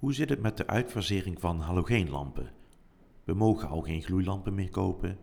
Hoe 0.00 0.14
zit 0.14 0.28
het 0.28 0.40
met 0.40 0.56
de 0.56 0.66
uitfasering 0.66 1.40
van 1.40 1.60
halogeenlampen? 1.60 2.52
We 3.24 3.34
mogen 3.34 3.68
al 3.68 3.80
geen 3.80 4.02
gloeilampen 4.02 4.54
meer 4.54 4.70
kopen 4.70 5.18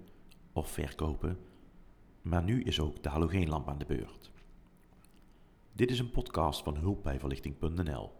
of 0.53 0.69
verkopen, 0.69 1.37
maar 2.21 2.43
nu 2.43 2.63
is 2.63 2.79
ook 2.79 3.03
de 3.03 3.09
halogeenlamp 3.09 3.67
aan 3.67 3.77
de 3.77 3.85
beurt. 3.85 4.31
Dit 5.73 5.91
is 5.91 5.99
een 5.99 6.11
podcast 6.11 6.63
van 6.63 6.77
hulpbijverlichting.nl. 6.77 8.11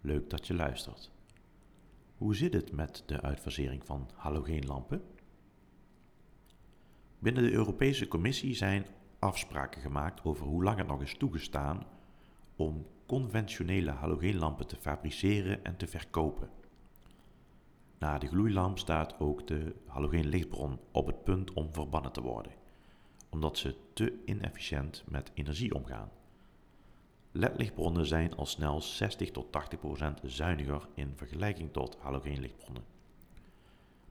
Leuk 0.00 0.30
dat 0.30 0.46
je 0.46 0.54
luistert. 0.54 1.10
Hoe 2.16 2.34
zit 2.36 2.52
het 2.52 2.72
met 2.72 3.02
de 3.06 3.20
uitfasering 3.20 3.84
van 3.84 4.10
halogeenlampen? 4.14 5.02
Binnen 7.18 7.42
de 7.42 7.52
Europese 7.52 8.08
Commissie 8.08 8.54
zijn 8.54 8.86
afspraken 9.18 9.80
gemaakt 9.80 10.24
over 10.24 10.46
hoe 10.46 10.62
lang 10.62 10.78
het 10.78 10.86
nog 10.86 11.02
is 11.02 11.16
toegestaan 11.16 11.86
om 12.56 12.86
conventionele 13.06 13.90
halogeenlampen 13.90 14.66
te 14.66 14.76
fabriceren 14.76 15.64
en 15.64 15.76
te 15.76 15.86
verkopen. 15.86 16.50
Na 17.98 18.18
de 18.18 18.26
gloeilamp 18.26 18.78
staat 18.78 19.20
ook 19.20 19.46
de 19.46 19.74
halogeenlichtbron 19.86 20.78
op 20.90 21.06
het 21.06 21.24
punt 21.24 21.52
om 21.52 21.72
verbannen 21.72 22.12
te 22.12 22.22
worden, 22.22 22.52
omdat 23.30 23.58
ze 23.58 23.76
te 23.92 24.22
inefficiënt 24.24 25.04
met 25.06 25.30
energie 25.34 25.74
omgaan. 25.74 26.10
LED-lichtbronnen 27.32 28.06
zijn 28.06 28.36
al 28.36 28.46
snel 28.46 28.80
60 28.80 29.30
tot 29.30 29.52
80 29.52 29.78
procent 29.78 30.20
zuiniger 30.24 30.88
in 30.94 31.12
vergelijking 31.16 31.72
tot 31.72 31.96
halogeenlichtbronnen. 32.00 32.84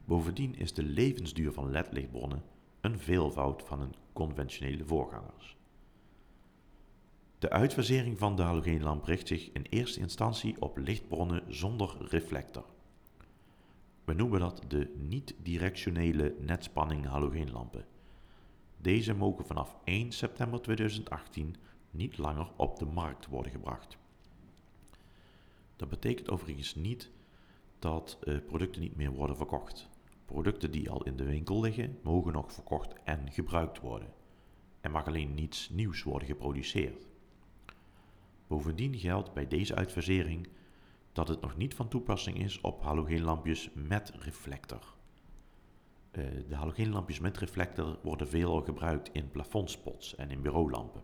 Bovendien 0.06 0.56
is 0.56 0.74
de 0.74 0.84
levensduur 0.84 1.52
van 1.52 1.72
LED-lichtbronnen 1.72 2.44
een 2.82 3.00
veelvoud 3.00 3.64
van 3.64 3.82
een 3.82 3.94
conventionele 4.14 4.86
voorgangers. 4.86 5.58
De 7.42 7.50
uitfasering 7.50 8.18
van 8.18 8.36
de 8.36 8.42
halogeenlamp 8.42 9.04
richt 9.06 9.28
zich 9.28 9.52
in 9.52 9.66
eerste 9.70 10.00
instantie 10.00 10.62
op 10.62 10.78
lichtbronnen 10.78 11.44
zonder 11.48 11.96
reflector. 12.00 12.66
We 14.04 14.14
noemen 14.14 14.40
dat 14.40 14.64
de 14.68 14.94
niet-directionele 14.96 16.36
netspanning 16.40 17.06
halogeenlampen. 17.06 17.86
Deze 18.78 19.14
mogen 19.14 19.46
vanaf 19.46 19.76
1 19.84 20.12
september 20.12 20.62
2018 20.62 21.56
niet 21.92 22.18
langer 22.18 22.48
op 22.56 22.80
de 22.80 22.86
markt 22.86 23.28
worden 23.28 23.52
gebracht. 23.52 23.98
Dat 25.76 25.90
betekent 25.90 26.30
overigens 26.30 26.76
niet 26.76 27.12
dat 27.80 28.18
uh, 28.24 28.38
producten 28.46 28.82
niet 28.82 28.96
meer 28.96 29.12
worden 29.12 29.38
verkocht. 29.38 29.90
Producten 30.26 30.72
die 30.72 30.90
al 30.90 31.04
in 31.04 31.16
de 31.16 31.26
winkel 31.26 31.62
liggen, 31.62 32.00
mogen 32.04 32.34
nog 32.34 32.54
verkocht 32.54 32.94
en 33.04 33.32
gebruikt 33.32 33.80
worden. 33.80 34.14
Er 34.82 34.92
mag 34.92 35.08
alleen 35.08 35.34
niets 35.34 35.70
nieuws 35.70 36.04
worden 36.04 36.28
geproduceerd. 36.28 37.10
Bovendien 38.52 39.00
geldt 39.00 39.34
bij 39.34 39.48
deze 39.48 39.76
uitfasering 39.76 40.48
dat 41.12 41.28
het 41.28 41.42
nog 41.42 41.58
niet 41.58 41.74
van 41.74 41.88
toepassing 41.88 42.38
is 42.40 42.62
op 42.62 42.82
halogeenlampjes 42.82 43.70
met 43.74 44.12
reflector. 44.20 44.96
Uh, 46.12 46.26
de 46.48 46.56
halogeenlampjes 46.56 47.20
met 47.20 47.38
reflector 47.38 48.00
worden 48.04 48.28
veelal 48.28 48.62
gebruikt 48.62 49.10
in 49.12 49.32
plafondspots 49.32 50.16
en 50.16 50.32
in 50.32 50.42
bureaulampen. 50.42 51.04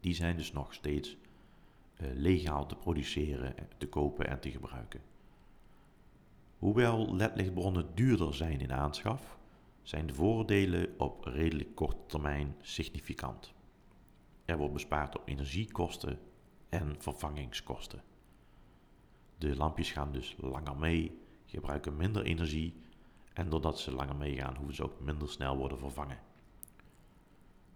Die 0.00 0.14
zijn 0.14 0.36
dus 0.36 0.52
nog 0.52 0.74
steeds 0.74 1.16
uh, 1.16 2.08
legaal 2.14 2.66
te 2.66 2.76
produceren, 2.76 3.54
te 3.78 3.88
kopen 3.88 4.28
en 4.28 4.40
te 4.40 4.50
gebruiken. 4.50 5.00
Hoewel 6.58 7.14
ledlichtbronnen 7.16 7.94
duurder 7.94 8.34
zijn 8.34 8.60
in 8.60 8.72
aanschaf, 8.72 9.38
zijn 9.82 10.06
de 10.06 10.14
voordelen 10.14 10.94
op 10.98 11.24
redelijk 11.24 11.74
korte 11.74 12.06
termijn 12.06 12.54
significant. 12.60 13.58
Wordt 14.56 14.72
bespaard 14.72 15.18
op 15.18 15.28
energiekosten 15.28 16.18
en 16.68 16.94
vervangingskosten. 16.98 18.02
De 19.38 19.56
lampjes 19.56 19.90
gaan 19.90 20.12
dus 20.12 20.36
langer 20.38 20.76
mee, 20.76 21.20
gebruiken 21.46 21.96
minder 21.96 22.24
energie 22.24 22.74
en 23.32 23.50
doordat 23.50 23.78
ze 23.78 23.92
langer 23.92 24.16
meegaan 24.16 24.56
hoeven 24.56 24.74
ze 24.74 24.84
ook 24.84 25.00
minder 25.00 25.28
snel 25.28 25.56
worden 25.56 25.78
vervangen. 25.78 26.18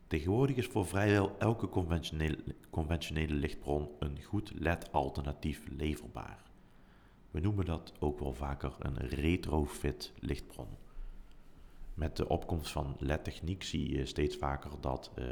Tegenwoordig 0.06 0.56
is 0.56 0.66
voor 0.66 0.86
vrijwel 0.86 1.38
elke 1.38 1.68
conventionele, 1.68 2.38
conventionele 2.70 3.34
lichtbron 3.34 3.88
een 3.98 4.22
goed 4.22 4.52
LED-alternatief 4.54 5.68
leverbaar. 5.68 6.42
We 7.30 7.40
noemen 7.40 7.64
dat 7.64 7.92
ook 7.98 8.18
wel 8.18 8.34
vaker 8.34 8.74
een 8.78 8.96
retrofit 8.96 10.12
lichtbron. 10.18 10.68
Met 11.94 12.16
de 12.16 12.28
opkomst 12.28 12.72
van 12.72 12.96
LED-techniek 12.98 13.62
zie 13.62 13.96
je 13.96 14.06
steeds 14.06 14.36
vaker 14.36 14.70
dat 14.80 15.10
uh, 15.18 15.24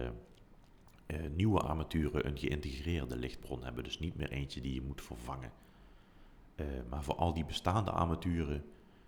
uh, 1.06 1.16
nieuwe 1.34 1.60
armaturen 1.60 2.26
een 2.26 2.38
geïntegreerde 2.38 3.16
lichtbron 3.16 3.64
hebben, 3.64 3.84
dus 3.84 3.98
niet 3.98 4.16
meer 4.16 4.30
eentje 4.30 4.60
die 4.60 4.74
je 4.74 4.82
moet 4.82 5.02
vervangen. 5.02 5.52
Uh, 6.56 6.66
maar 6.88 7.02
voor 7.02 7.14
al 7.14 7.32
die 7.32 7.44
bestaande 7.44 7.90
armaturen 7.90 8.64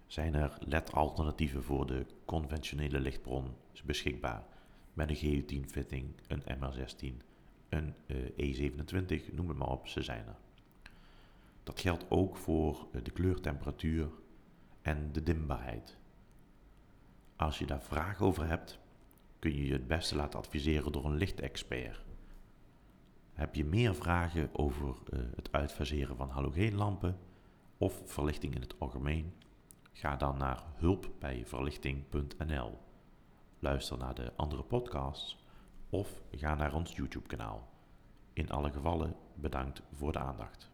zijn 0.06 0.34
er 0.34 0.58
LED-alternatieven 0.60 1.62
voor 1.62 1.86
de 1.86 2.06
conventionele 2.24 3.00
lichtbron 3.00 3.54
beschikbaar. 3.84 4.44
Met 4.92 5.10
een 5.10 5.16
GU10-fitting, 5.16 6.04
een 6.26 6.42
MR16, 6.42 7.24
een 7.68 7.94
E27, 8.36 9.34
noem 9.34 9.48
het 9.48 9.58
maar 9.58 9.68
op, 9.68 9.88
ze 9.88 10.02
zijn 10.02 10.26
er. 10.26 10.36
Dat 11.62 11.80
geldt 11.80 12.04
ook 12.08 12.36
voor 12.36 12.86
de 13.02 13.10
kleurtemperatuur 13.10 14.08
en 14.82 15.12
de 15.12 15.22
dimbaarheid. 15.22 15.96
Als 17.36 17.58
je 17.58 17.66
daar 17.66 17.82
vragen 17.82 18.26
over 18.26 18.46
hebt, 18.48 18.78
kun 19.44 19.56
je 19.56 19.66
je 19.66 19.72
het 19.72 19.86
beste 19.86 20.16
laten 20.16 20.38
adviseren 20.38 20.92
door 20.92 21.04
een 21.04 21.16
lichtexpert. 21.16 22.04
Heb 23.32 23.54
je 23.54 23.64
meer 23.64 23.94
vragen 23.94 24.48
over 24.52 24.86
uh, 24.86 25.20
het 25.36 25.52
uitfaseren 25.52 26.16
van 26.16 26.28
halogeenlampen 26.28 27.18
of 27.78 28.02
verlichting 28.04 28.54
in 28.54 28.60
het 28.60 28.78
algemeen? 28.78 29.32
Ga 29.92 30.16
dan 30.16 30.38
naar 30.38 30.62
hulpbijverlichting.nl. 30.74 32.78
Luister 33.58 33.98
naar 33.98 34.14
de 34.14 34.32
andere 34.36 34.62
podcasts 34.62 35.44
of 35.90 36.22
ga 36.30 36.54
naar 36.54 36.74
ons 36.74 36.96
YouTube-kanaal. 36.96 37.68
In 38.32 38.50
alle 38.50 38.72
gevallen 38.72 39.16
bedankt 39.34 39.82
voor 39.92 40.12
de 40.12 40.18
aandacht. 40.18 40.73